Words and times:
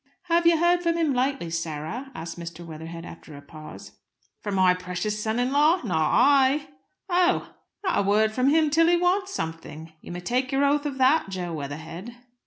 "Have 0.23 0.47
you 0.47 0.57
heard 0.57 0.81
from 0.81 0.97
him 0.97 1.13
lately, 1.13 1.51
Sarah?" 1.51 2.11
asked 2.15 2.39
Mr. 2.39 2.65
Weatherhead, 2.65 3.05
after 3.05 3.37
a 3.37 3.41
pause. 3.43 3.99
"From 4.39 4.55
my 4.55 4.73
precious 4.73 5.21
son 5.21 5.37
in 5.37 5.51
law? 5.51 5.79
Not 5.83 6.09
I!" 6.11 6.69
"Oh!" 7.07 7.53
"Not 7.83 7.99
a 7.99 8.01
word 8.01 8.31
from 8.31 8.49
him 8.49 8.71
till 8.71 8.87
he 8.87 8.97
wants 8.97 9.31
something. 9.31 9.93
You 10.01 10.11
may 10.11 10.19
take 10.21 10.51
your 10.51 10.65
oath 10.65 10.87
of 10.87 10.97
that, 10.97 11.29
Jo 11.29 11.53
Weatherhead." 11.53 12.15